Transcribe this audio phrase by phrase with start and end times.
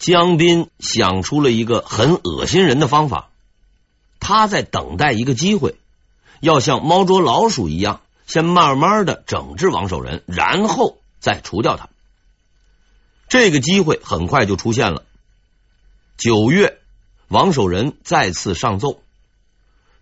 [0.00, 3.28] 江斌想出了一个很恶心人的方法，
[4.18, 5.76] 他在等待一个机会，
[6.40, 11.90] 要像猫捉老鼠一样，先慢慢的整治王守仁，然后再除掉他。
[13.28, 15.04] 这个机会很快就出现了。
[16.16, 16.78] 九月，
[17.28, 19.02] 王守仁再次上奏，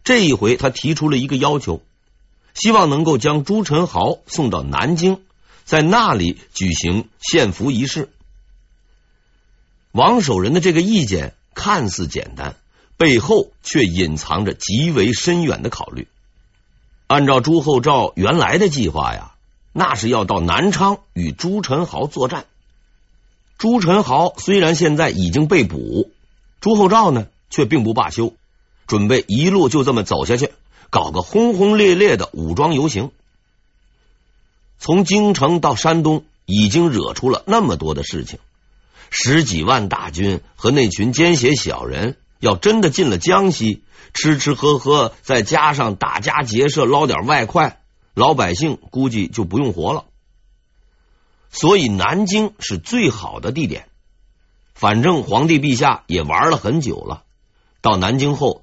[0.04, 1.82] 这一回他提出了一个要求，
[2.54, 5.22] 希望能够将朱宸濠送到南京，
[5.64, 8.10] 在那里举行献俘仪式。
[9.92, 12.56] 王守仁的这个意见看似简单，
[12.96, 16.08] 背后却隐藏着极为深远的考虑。
[17.06, 19.34] 按照朱厚照原来的计划呀，
[19.72, 22.44] 那是要到南昌与朱宸濠作战。
[23.56, 26.10] 朱宸濠虽然现在已经被捕，
[26.60, 28.34] 朱厚照呢却并不罢休，
[28.86, 30.52] 准备一路就这么走下去，
[30.90, 33.10] 搞个轰轰烈烈的武装游行。
[34.78, 38.38] 从京城到山东，已经惹出了那么多的事情。
[39.10, 43.82] 十几万大军和那群奸邪小人，要真的进了江西，
[44.14, 47.80] 吃吃喝喝，再加上打家劫舍捞点外快，
[48.14, 50.04] 老百姓估计就不用活了。
[51.50, 53.88] 所以南京是最好的地点。
[54.74, 57.24] 反正皇帝陛下也玩了很久了，
[57.80, 58.62] 到南京后，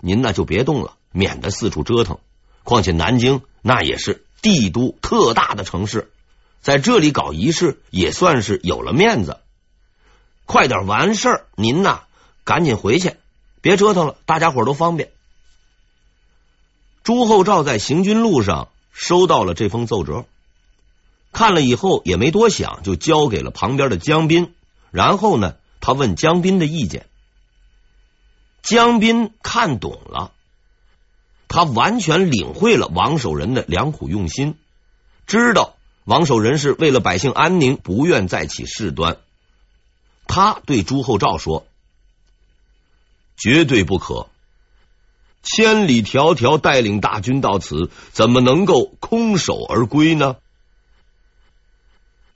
[0.00, 2.18] 您那就别动了，免得四处折腾。
[2.62, 6.12] 况且南京那也是帝都特大的城市，
[6.60, 9.38] 在这里搞仪式也算是有了面子。
[10.46, 12.04] 快点完事儿，您呐，
[12.44, 13.16] 赶紧回去，
[13.60, 15.10] 别折腾了，大家伙都方便。
[17.02, 20.24] 朱厚照在行军路上收到了这封奏折，
[21.32, 24.54] 看了以后也没多想，就交给了旁边的江斌。
[24.92, 27.06] 然后呢，他问江斌的意见，
[28.62, 30.32] 江斌看懂了，
[31.48, 34.56] 他完全领会了王守仁的良苦用心，
[35.26, 35.74] 知道
[36.04, 39.18] 王守仁是为了百姓安宁，不愿再起事端。
[40.28, 41.66] 他对朱厚照说
[43.36, 44.28] ：“绝对不可，
[45.42, 50.36] 千里迢迢带领大军到此，怎么能够空手而归呢？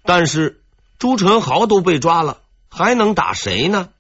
[0.03, 0.62] 但是
[0.99, 2.41] 朱宸濠都被抓了，
[2.71, 3.91] 还能打谁呢？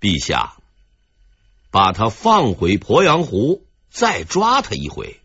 [0.00, 0.54] 陛下，
[1.70, 5.18] 把他放回鄱阳湖，再抓他一回。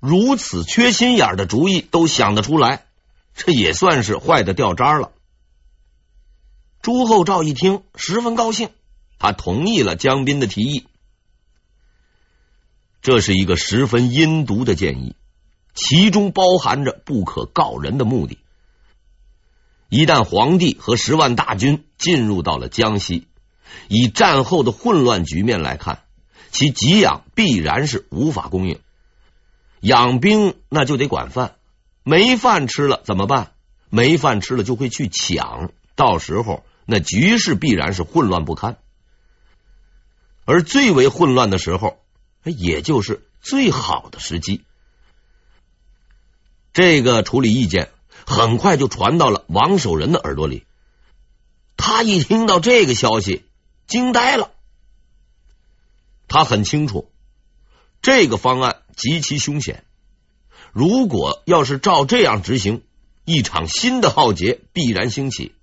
[0.00, 2.86] 如此缺心眼的主意都想得出来，
[3.34, 5.12] 这也算是坏的掉渣了。”
[6.80, 8.70] 朱厚照一听，十分高兴，
[9.18, 10.86] 他同意了江斌的提议。
[13.02, 15.16] 这是一个十分阴毒的建议，
[15.74, 18.38] 其中包含着不可告人的目的。
[19.88, 23.26] 一旦皇帝和十万大军进入到了江西，
[23.88, 26.02] 以战后的混乱局面来看，
[26.50, 28.78] 其给养必然是无法供应。
[29.80, 31.56] 养兵那就得管饭，
[32.02, 33.52] 没饭吃了怎么办？
[33.90, 35.70] 没饭吃了就会去抢。
[35.98, 38.76] 到时候，那局势必然是混乱不堪，
[40.44, 41.98] 而最为混乱的时候，
[42.44, 44.62] 也就是最好的时机。
[46.72, 47.90] 这个处理意见
[48.24, 50.66] 很快就传到了王守仁的耳朵里，
[51.76, 53.44] 他一听到这个消息，
[53.88, 54.52] 惊呆了。
[56.28, 57.10] 他很清楚，
[58.02, 59.84] 这个方案极其凶险，
[60.72, 62.84] 如果要是照这样执行，
[63.24, 65.56] 一场新的浩劫必然兴起。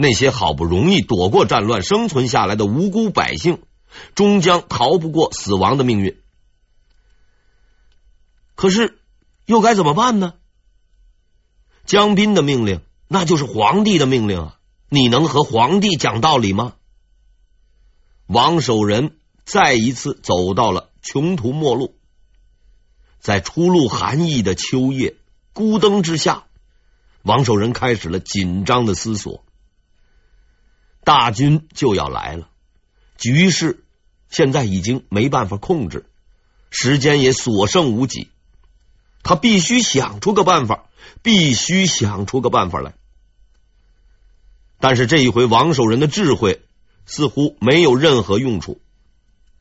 [0.00, 3.60] 那些好不容易躲过战乱生存下来的无辜百姓，
[4.14, 6.16] 终将逃不过死亡的命运。
[8.54, 9.00] 可是
[9.44, 10.34] 又该怎么办呢？
[11.84, 14.58] 江斌的命令，那就是皇帝的命令啊！
[14.88, 16.74] 你能和皇帝讲道理吗？
[18.28, 21.96] 王守仁再一次走到了穷途末路，
[23.18, 25.16] 在初露寒意的秋夜，
[25.52, 26.44] 孤灯之下，
[27.22, 29.44] 王守仁开始了紧张的思索。
[31.08, 32.50] 大军就要来了，
[33.16, 33.82] 局势
[34.28, 36.04] 现在已经没办法控制，
[36.68, 38.28] 时间也所剩无几，
[39.22, 40.84] 他必须想出个办法，
[41.22, 42.92] 必须想出个办法来。
[44.80, 46.60] 但是这一回，王守仁的智慧
[47.06, 48.78] 似乎没有任何用处，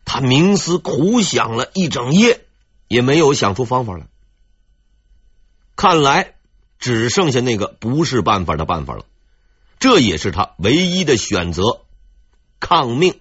[0.03, 2.41] 他冥思苦想了一整夜，
[2.89, 4.07] 也没有想出方法来。
[5.77, 6.33] 看来
[6.77, 9.05] 只剩下那个不是办法的办法了。
[9.79, 11.81] 这也是他唯一的选择，
[12.59, 13.19] 抗命。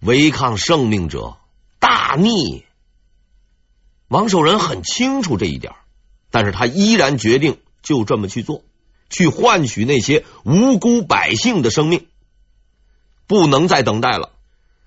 [0.00, 1.36] 违抗圣命者，
[1.78, 2.64] 大逆。
[4.08, 5.74] 王守仁很清楚这一点，
[6.30, 8.64] 但是他依然决定就这么去做，
[9.08, 12.08] 去换取那些无辜百姓的生命。
[13.28, 14.32] 不能再等待了，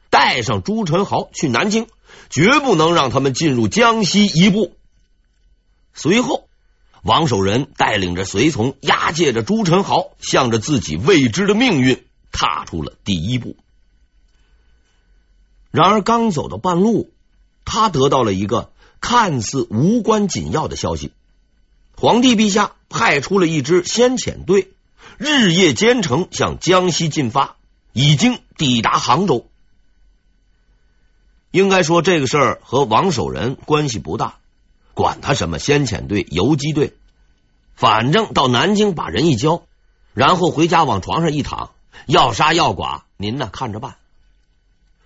[0.10, 1.88] 带上朱宸濠去南京，
[2.30, 4.76] 绝不能让他们进入江西一步。
[5.94, 6.45] 随后。
[7.06, 13.56] 王守仁带领着随从，押解着朱宸濠，向着自己未知的命运踏出了第一步。
[15.70, 17.12] 然而，刚走到半路，
[17.64, 18.72] 他得到了一个
[19.02, 21.12] 看似无关紧要的消息：
[21.96, 24.72] 皇帝陛下派出了一支先遣队，
[25.20, 27.56] 日夜兼程向江西进发，
[27.94, 29.48] 已经抵达杭州。
[31.52, 34.40] 应该说，这个事儿和王守仁关系不大。
[34.96, 36.94] 管他什么先遣队、游击队，
[37.76, 39.62] 反正到南京把人一交，
[40.14, 41.72] 然后回家往床上一躺，
[42.08, 43.98] 要杀要剐，您呢看着办。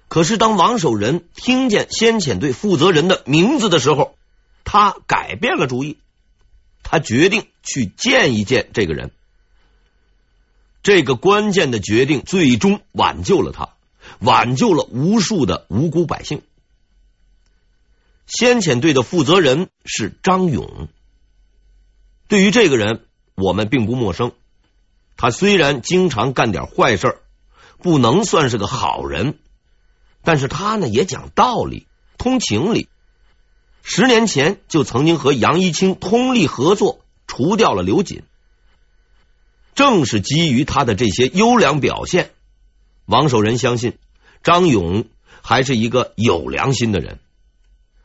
[0.07, 4.15] 可是当王守仁听见先遣队负责人的名字的时候，
[4.63, 5.97] 他改变了主意，
[6.83, 9.11] 他决定去见一见这个人。
[10.81, 13.69] 这个关键的决定最终挽救了他，
[14.19, 16.41] 挽救了无数的无辜百姓。
[18.29, 20.87] 先遣队的负责人是张勇。
[22.27, 23.03] 对于这个人，
[23.33, 24.31] 我们并不陌生。
[25.17, 27.17] 他虽然经常干点坏事，
[27.79, 29.39] 不能算是个好人，
[30.23, 31.87] 但是他呢也讲道理、
[32.19, 32.87] 通情理。
[33.81, 38.21] 十年前就曾经和杨一清通力合作，除掉了刘瑾。
[39.73, 42.31] 正是基于他的这些优良表现，
[43.05, 43.97] 王守仁相信
[44.43, 45.05] 张勇
[45.41, 47.19] 还是一个有良心的人。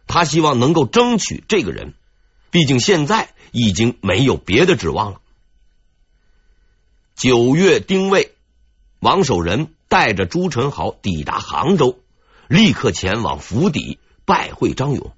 [0.06, 1.95] 他希望能够争取这个人，
[2.51, 5.21] 毕竟现在已经没有别的指望了。
[7.15, 8.35] 九月丁未，
[9.01, 11.99] 王守仁带着朱宸濠抵达杭州，
[12.49, 15.12] 立刻前往府邸拜会张勇。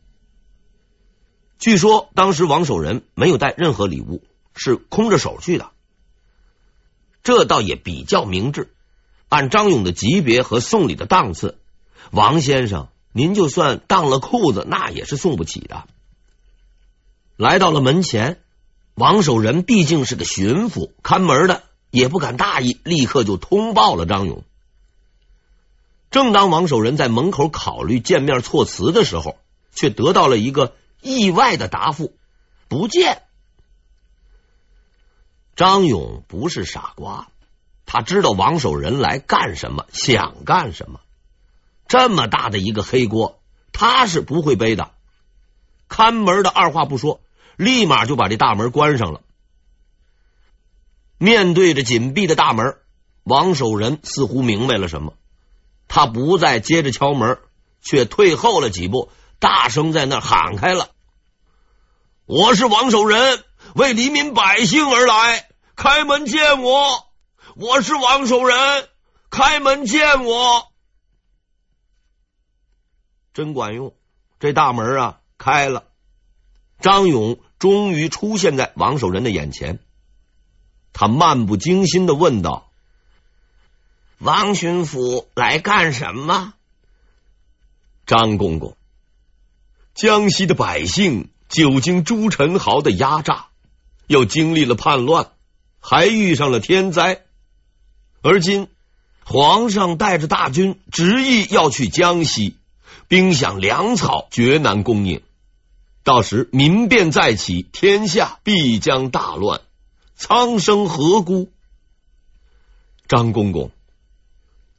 [1.59, 4.23] 据说当时王守仁没有带任何礼物，
[4.55, 5.71] 是空着手去的，
[7.23, 8.73] 这倒也比较明智。
[9.29, 11.59] 按张勇的级别和送礼的档次，
[12.11, 12.88] 王先生。
[13.16, 15.84] 您就算当了裤子，那也是送不起的。
[17.38, 18.42] 来到了门前，
[18.92, 24.44] 王守仁毕竟是个巡抚，看门的也不敢大意，立刻就通报了张勇。
[26.10, 29.38] 正当王守仁在门口考虑见面措辞的时候，
[29.74, 32.12] 却得到了一个意外的答复：
[32.68, 33.22] 不见。
[35.56, 37.28] 张勇不是傻瓜，
[37.86, 41.00] 他知道王守仁来干什么，想干什么。
[41.88, 43.41] 这么大的一个黑锅，
[43.73, 44.91] 他是不会背的。
[45.88, 47.21] 看门的二话不说，
[47.56, 49.21] 立马就把这大门关上了。
[51.19, 52.77] 面对着紧闭的大门，
[53.23, 55.15] 王守仁似乎明白了什么，
[55.88, 57.38] 他不再接着敲门，
[57.81, 60.91] 却退后了几步，大声在那喊开了
[62.27, 63.44] ：“我是王守仁，
[63.75, 67.06] 为黎民百姓而来，开门见我！
[67.55, 68.88] 我是王守仁，
[69.31, 70.67] 开门见我！”
[73.37, 73.93] 真管用，
[74.41, 75.85] 这大门啊开了，
[76.81, 79.79] 张勇终于出现在王守仁的眼前。
[80.94, 82.71] 他漫不经心的问道
[84.17, 86.55] ：“王巡抚来干什么？”
[88.06, 88.75] 张公公，
[89.94, 93.49] 江西的百姓久经朱宸濠的压榨，
[94.06, 95.33] 又经历了叛乱，
[95.79, 97.21] 还遇上了天灾，
[98.23, 98.69] 而今
[99.27, 102.56] 皇上带着大军，执意要去江西。
[103.08, 105.23] 兵饷粮草绝难供应，
[106.03, 109.61] 到时民变再起，天下必将大乱，
[110.17, 111.50] 苍生何辜？
[113.09, 113.71] 张公公，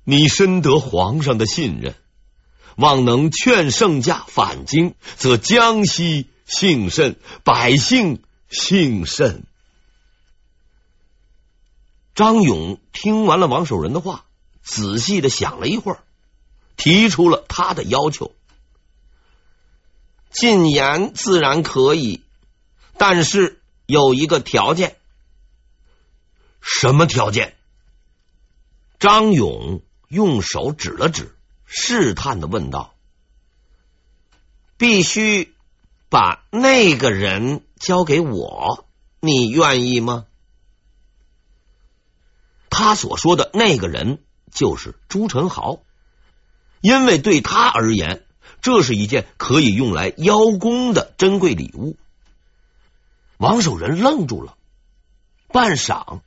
[0.04, 1.96] 你深得皇上的信任，
[2.76, 9.46] 望能劝圣驾返京，则江西幸甚，百姓幸甚。
[12.16, 14.26] 张勇听完了王守仁的话，
[14.62, 16.04] 仔细的想了一会儿。
[16.78, 18.34] 提出了他的要求，
[20.30, 22.24] 进言自然可以，
[22.98, 24.96] 但是有一个条件。
[26.62, 27.56] 什么条件？
[29.00, 32.94] 张勇用手指了指，试探的问道
[34.78, 35.54] ：“必须
[36.10, 38.86] 把那个人交给我，
[39.20, 40.26] 你愿意吗？”
[42.70, 45.82] 他所说的那个人就是朱宸濠。
[46.82, 48.24] 因为对他而言，
[48.62, 51.98] 这是一件可以用来邀功的珍贵礼物。
[53.38, 54.56] 王守仁愣住了，
[55.50, 56.22] 半晌，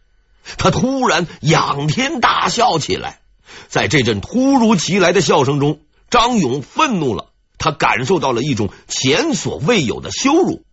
[0.58, 3.20] 他突然仰天大笑起来。
[3.68, 10.64] 在这阵突如其来的笑声中，张勇愤怒了，他感受到了一种前所未有的羞辱。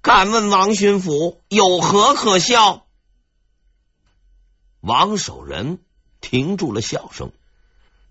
[0.00, 2.86] 敢问王巡抚有何可笑？
[4.80, 5.78] 王守仁。
[6.22, 7.32] 停住了笑声，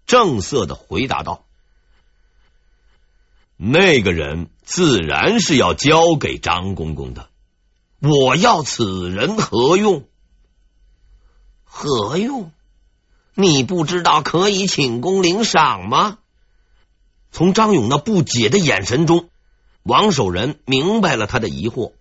[0.05, 1.43] 正色的回答道
[3.57, 7.29] ：“那个人自然是要交给张公公的。
[7.99, 10.05] 我要此人何用？
[11.63, 12.51] 何用？
[13.33, 16.19] 你不知道可以请功领赏吗？
[17.31, 19.29] 从张勇那不解的眼神中，
[19.83, 21.93] 王守仁明白了他的疑惑。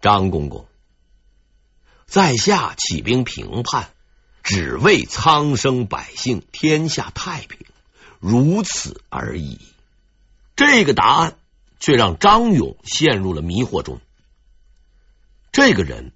[0.00, 0.67] 张公公，
[2.08, 3.90] 在下起兵平叛，
[4.42, 7.66] 只为苍生百姓天下太平，
[8.18, 9.60] 如此而已。
[10.56, 11.36] 这个答案
[11.78, 14.00] 却让张勇陷入了迷惑中。
[15.52, 16.12] 这个人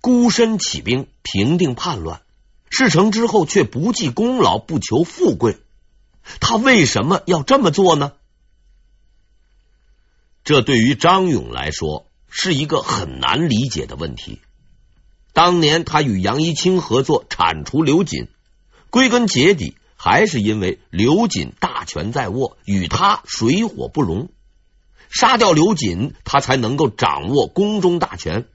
[0.00, 2.22] 孤身起兵平定叛乱，
[2.68, 5.58] 事成之后却不计功劳，不求富贵。
[6.40, 8.14] 他为什么要这么做呢？
[10.42, 14.40] 这对于张勇来说是一个很难理解的问题。
[15.36, 18.28] 当年他与杨一清合作铲除刘瑾，
[18.88, 24.30] 归根结底还是因为刘瑾大权在握，与他水火不容。
[25.10, 28.46] 杀掉刘瑾，他才能够掌握宫中大权。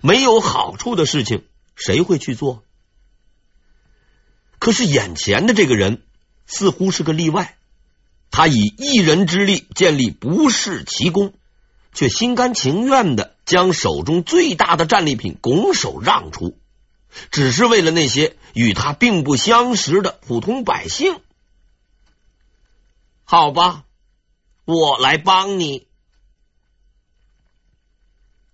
[0.00, 1.42] 没有好处的事情，
[1.74, 2.62] 谁会去做？
[4.60, 6.02] 可是眼前的这个人。
[6.46, 7.56] 似乎是个例外，
[8.30, 11.34] 他以一人之力建立不世奇功，
[11.92, 16.58] 却心甘情愿的将手中最大的战利品拱手让出，
[17.30, 21.20] 只是为了那些与他并不相识的普通百姓。
[23.24, 23.84] 好吧，
[24.64, 25.86] 我来帮你。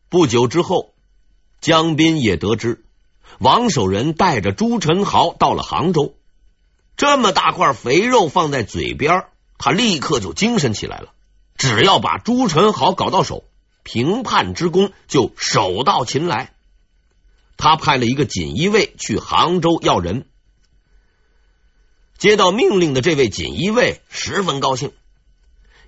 [0.09, 0.95] 不久之后，
[1.63, 2.85] 江彬也得知
[3.39, 6.15] 王守仁带着朱宸濠到了杭州。
[6.99, 9.25] 这么大块肥肉放在嘴边，
[9.57, 11.15] 他立刻就精神起来了。
[11.57, 13.45] 只要把朱宸濠搞到手，
[13.83, 16.53] 平叛之功就手到擒来。
[17.57, 20.27] 他派了一个锦衣卫去杭州要人。
[22.19, 24.93] 接到命令的这位锦衣卫十分高兴，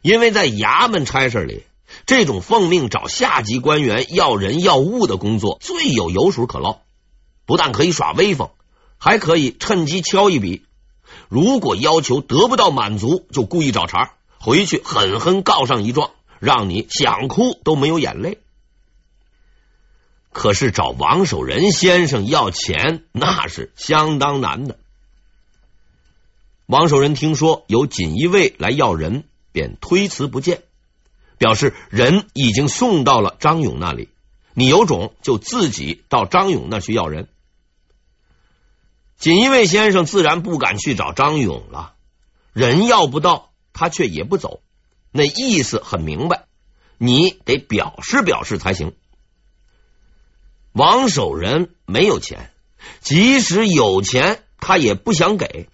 [0.02, 1.64] 因为在衙门差事里，
[2.06, 6.80] 这种奉命找下级官员要人要物的工作最有油水可捞，
[7.46, 8.50] 不但可以耍威风，
[8.98, 10.64] 还可以趁机敲一笔。
[11.28, 14.10] 如果要求得不到满足，就故意找茬，
[14.40, 16.10] 回去狠狠告上一状，
[16.40, 18.38] 让你想哭都没有眼泪。
[20.32, 24.78] 可是找王守仁先生要钱，那是相当难的。
[26.66, 30.62] 王守仁听说有锦衣卫来要人，便推辞不见，
[31.38, 34.08] 表示人已经送到了张勇那里，
[34.54, 37.28] 你有种就自己到张勇那去要人。
[39.16, 41.94] 锦衣卫先生自然不敢去找张勇了，
[42.52, 44.60] 人要不到，他却也不走。
[45.16, 46.46] 那意思很明白，
[46.98, 48.96] 你得表示表示才行。
[50.72, 52.50] 王守仁没有钱，
[53.00, 55.68] 即使有钱，他也不想给。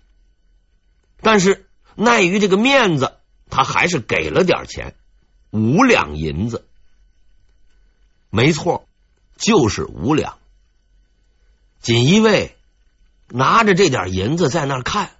[1.22, 1.66] 但是
[1.96, 3.16] 碍于这个面子，
[3.48, 4.94] 他还是给了点钱，
[5.48, 6.66] 五两银子。
[8.28, 8.86] 没错，
[9.38, 10.36] 就是五两。
[11.80, 12.54] 锦衣卫。
[13.32, 15.12] 拿着这点银子在那儿看，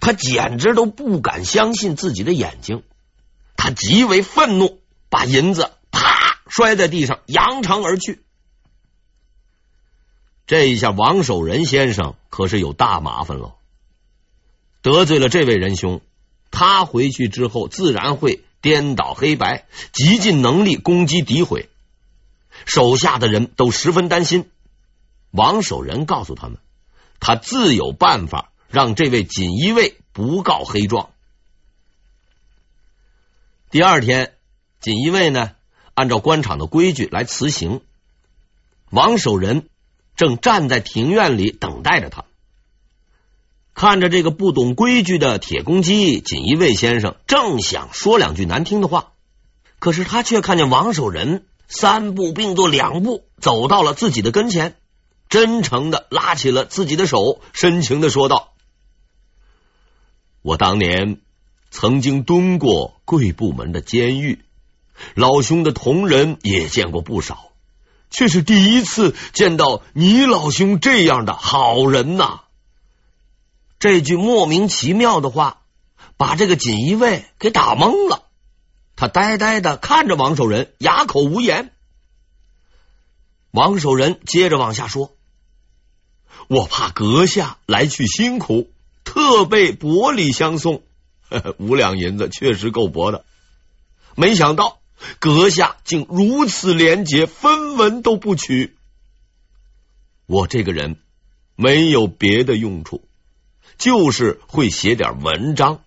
[0.00, 2.82] 他简直都不敢相信自己的眼睛。
[3.56, 8.22] 他极为愤怒，把银子啪摔在地上，扬长而去。
[10.46, 13.54] 这一下，王守仁先生可是有大麻烦了。
[14.82, 16.02] 得罪了这位仁兄，
[16.50, 21.70] 他回去之后自然会颠倒黑白，极尽能力攻击诋毁。
[22.66, 24.50] 手下的人都十分担心。
[25.30, 26.58] 王守仁告诉他们。
[27.20, 31.13] 他自有办法让这位锦衣卫不告黑状。
[33.74, 34.34] 第二天，
[34.78, 35.50] 锦衣卫呢，
[35.94, 37.80] 按照官场的规矩来辞行。
[38.88, 39.68] 王守仁
[40.14, 42.24] 正站在庭院里等待着他，
[43.74, 49.10] 看着这个不懂规矩的铁公鸡，锦衣卫先生正想说两句难听的话，
[49.80, 54.76] 可是他却看见王守仁三步并作两步走到了自己的跟前。
[55.28, 58.52] 真诚的拉起了自己的手，深情的说道
[60.42, 61.18] ：“我当年
[61.76, 64.44] 曾经蹲过贵部门的监狱，
[65.14, 67.50] 老兄的同仁也见过不少，
[68.10, 72.42] 却是第一次见到你老兄这样的好人呐！”
[73.80, 75.62] 这句莫名其妙的话，
[76.16, 78.22] 把这个锦衣卫给打懵了。
[78.94, 81.72] 他呆呆的看着王守仁，哑口无言。
[83.50, 85.12] 王守仁接着往下说。
[86.46, 88.70] 我怕阁下来去辛苦，
[89.02, 90.84] 特备薄礼相送。
[91.58, 93.24] 五两银子确实够薄的，
[94.14, 94.80] 没想到
[95.18, 98.76] 阁下竟如此廉洁，分文都不取。
[100.26, 100.96] 我这个人
[101.56, 103.02] 没有别的用处，
[103.76, 105.82] 就是会写点文章，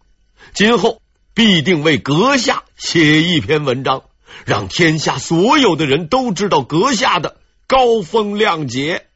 [0.53, 1.01] 今后
[1.33, 4.03] 必定为阁下写一篇文章，
[4.45, 9.07] 让天下所有的人都知道阁下的高风亮节。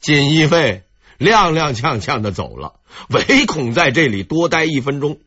[0.00, 0.82] 锦衣卫
[1.18, 2.74] 踉踉跄跄的走了，
[3.08, 5.20] 唯恐在这里多待一分钟。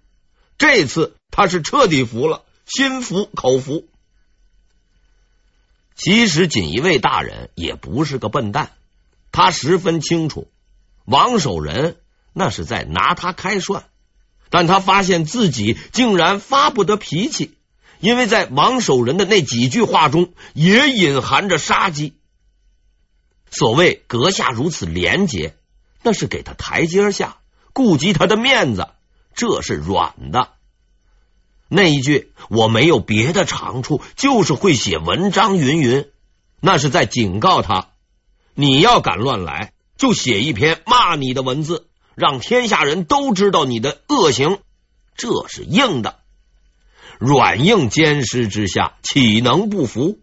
[0.57, 3.87] 这次他是彻底服了，心服口服。
[5.95, 8.71] 其实锦衣卫大人也不是个笨蛋，
[9.31, 10.47] 他十分清楚
[11.05, 11.97] 王守仁
[12.33, 13.83] 那是在拿他开涮，
[14.49, 17.57] 但他发现自己竟然发不得脾气，
[17.99, 22.13] 因为在王守仁的那几句话中也隐含着杀机。
[23.49, 25.55] 所谓阁下如此廉洁，
[26.03, 27.37] 那是给他台阶下，
[27.77, 28.87] 顾及他的面子，
[29.35, 30.49] 这是软的。
[31.67, 36.09] 那一句我没有别的长处，就是会写文章，云云，
[36.59, 37.89] 那是在警告他：
[38.55, 44.57] 你要敢乱来，就写一篇骂你的文字，让天下人都知道你的恶行。
[45.15, 46.17] 这是硬的，
[47.19, 50.17] 软硬兼施之下，岂能不服？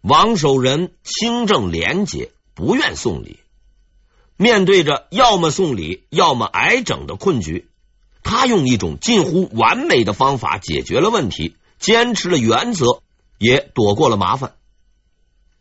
[0.00, 3.40] 王守仁清正廉洁，不愿送礼。
[4.36, 7.68] 面对着要么送礼，要么挨整的困局。
[8.22, 13.02] 他用一种近乎完美的方法解决了问题，坚持了原则，
[13.38, 14.54] 也躲过了麻烦。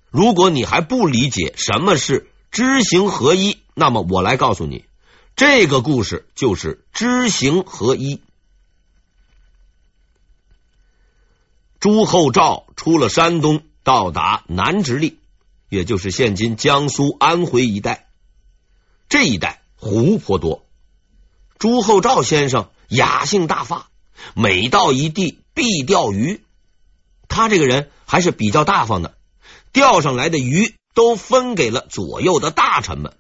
[0.10, 4.86] 如果你还不理解什么是知行合一，那么我来告诉你，
[5.36, 8.22] 这个故事就是知行合一。
[11.80, 15.20] 朱厚照出了山东，到达南直隶，
[15.70, 18.05] 也就是现今江苏安徽一带。
[19.10, 20.66] 这一带湖泊多。
[21.58, 23.90] 朱厚照先生雅兴大发，
[24.34, 26.44] 每到一地必钓鱼。
[27.28, 29.18] 他这个人还是比较大方的，
[29.72, 33.18] 钓上来的鱼都分给了左右的大臣们。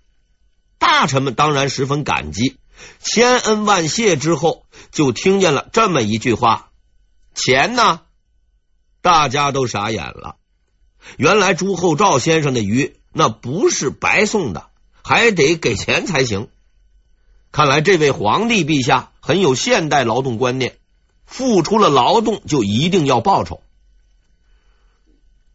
[0.77, 2.57] 大臣们当然十分感激，
[2.99, 6.71] 千恩万谢之后，就听见了这么一句话
[7.33, 8.01] ：“钱呢？”
[9.01, 10.37] 大家都傻眼了。
[11.17, 14.69] 原来朱厚照先生的鱼那不是白送的，
[15.07, 16.47] 还得给钱才行。
[17.51, 20.79] 看来这位皇帝陛下很有现代劳动观念，
[21.27, 23.61] 付出了劳动就一定要报酬。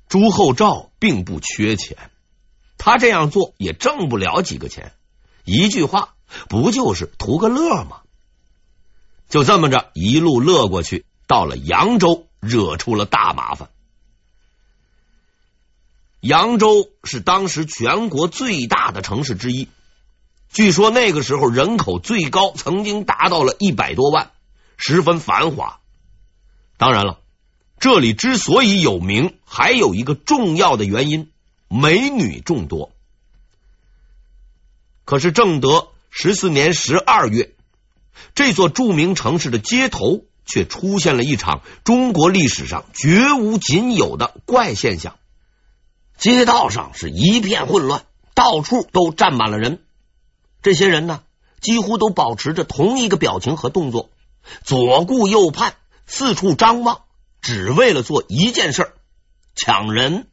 [0.06, 1.96] 朱厚照并不缺钱，
[2.78, 4.92] 他这样做也挣不了几个钱。
[5.44, 6.14] 一句话，
[6.48, 8.02] 不就是图个乐吗？
[9.28, 13.68] 就这么着一路乐过去，到了扬州，惹出了大麻烦。
[16.30, 19.66] 扬州是当时全国最大的城市之一。
[20.52, 24.30] 据说那个时候人口最高，曾经达到了一百多万，
[24.76, 25.80] 十分繁华。
[26.76, 27.18] 当然了，
[27.80, 31.32] 这里之所以有名，还有一个重要的原因：
[31.66, 32.92] 美女众多。
[35.04, 37.54] 可是正德十四年十二月，
[38.36, 45.16] 这座著名城市的街头却出现了一场中国历史上绝无仅有的怪现象：
[46.20, 48.04] 街道上是一片混乱，
[48.34, 49.82] 到处都站满了人。
[50.60, 51.22] 这些人呢，
[51.62, 54.10] 几乎都保持着同一个表情和动作，
[54.62, 55.72] 左顾右盼，
[56.06, 57.04] 四处张望，
[57.40, 58.92] 只为了做一件事——
[59.56, 60.26] 抢人。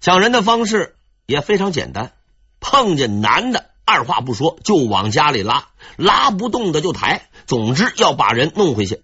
[0.00, 0.94] 抢人的方式
[1.26, 2.12] 也非常简单：
[2.60, 9.02] 碰见男的，二话不说就往家里拉，拉不动的就抬，总之要把人弄回去。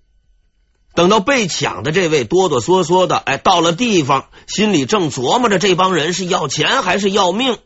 [0.95, 7.59] 等到被抢的这位哆哆嗦嗦的，哎，到了地方，心里正琢磨着这帮人是要钱还是要命。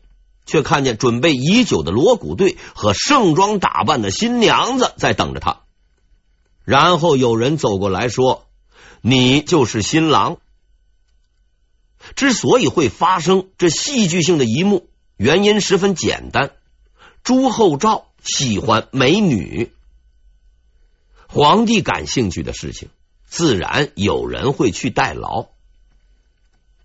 [0.51, 5.61] 却看见准备已久的锣鼓队和盛装打扮的新娘子在等着他。
[6.65, 8.47] 然后有人走过来说
[9.03, 10.39] ：“你就是新郎。”
[12.17, 14.89] 之所以会发生这戏剧性的一幕，
[15.19, 16.53] 原因十分简单：
[17.23, 19.71] 朱厚照喜欢美女。
[21.27, 22.89] 皇帝感兴趣的事情，
[23.29, 25.47] 自然有人会去代劳。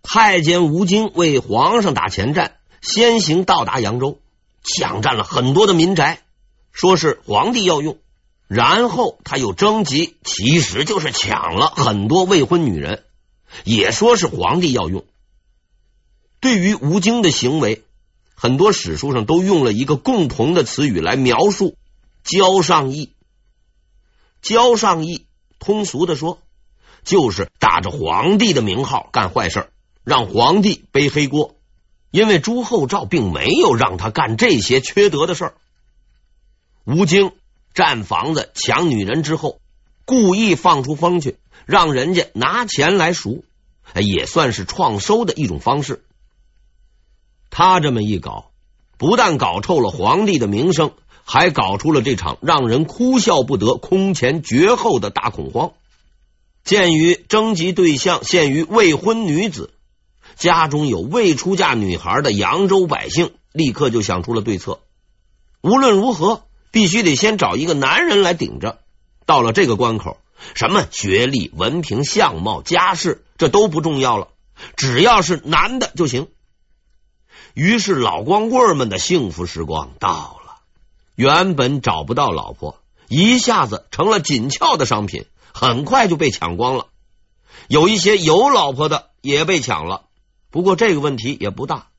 [0.01, 2.57] 太监吴京为皇上打前站。
[2.81, 4.19] 先行到达扬州，
[4.61, 6.21] 抢占了很多的民宅，
[6.73, 7.97] 说是皇帝要用。
[8.49, 13.05] 然后他又征集，其实就是抢了很多未婚女人，
[13.63, 15.05] 也说是皇帝要用。
[16.41, 17.85] 对于吴京的行为，
[18.35, 21.77] 很多史书上都用了一个共同的词语来描述：
[22.25, 23.13] 交上义。
[24.41, 25.25] 交上义，
[25.63, 26.37] 通俗的说，
[27.03, 29.69] 就是打着皇帝的名号干坏事，
[30.03, 31.55] 让皇帝背黑锅。
[32.11, 35.53] 因为朱厚照并没有让他干这些缺德的事儿，
[36.83, 37.31] 吴京
[37.73, 39.59] 占房子抢女人之后，
[40.05, 43.43] 故意放出风去，让人家拿钱来赎，
[43.95, 46.03] 也算是创收的一种方式。
[47.49, 48.51] 他这么一搞，
[48.99, 50.91] 不但搞臭了皇帝的名声，
[51.23, 55.71] 还搞出了这场让人哭笑不得、空前绝后的大恐慌。
[56.63, 59.71] 鉴于征集对象限于未婚女子，
[60.35, 64.79] 家中有未出嫁女孩的扬州百姓立刻就想出了对策。
[65.61, 68.79] 无论如何，必须得先找一个男人来顶着。
[69.25, 70.17] 到了这个关口，
[70.53, 74.27] 什么学历、文凭、相貌、家世，这都不重要了，
[74.75, 76.27] 只要是男的就行。
[77.53, 80.42] 于是，老光棍们的幸福时光到了。
[81.15, 85.25] 原本找不到老婆，一下子成了紧俏的商品。
[85.55, 86.87] 很快就被抢光了，
[87.67, 90.05] 有一些有老婆的也被抢了。
[90.49, 91.89] 不过这个问题也不大，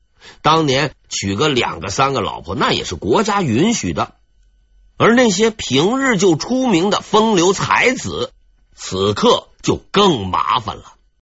[0.41, 4.15] 当年娶个两个三个老婆那也是国家允许的。
[4.97, 8.33] 而那些平日就出名的风流才子，
[8.75, 10.94] 此刻就更麻烦了。